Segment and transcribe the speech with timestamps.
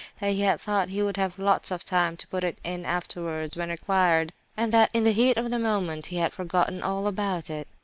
[0.19, 3.69] That he had thought he would have lots of time to put it in afterwards—when
[3.69, 7.67] required—and, that, in the heat of the moment, he had forgotten all about it.